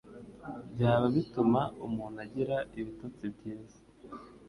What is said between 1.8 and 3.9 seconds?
umuntu agira ibitotsi byiza